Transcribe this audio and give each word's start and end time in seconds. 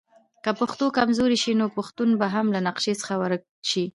که 0.43 0.51
پښتو 0.59 0.85
کمزورې 0.97 1.37
شي 1.43 1.53
نو 1.59 1.65
پښتون 1.77 2.09
به 2.19 2.27
هم 2.33 2.45
له 2.55 2.59
نقشه 2.67 2.93
څخه 3.01 3.13
ورک 3.21 3.41
شي. 3.69 3.85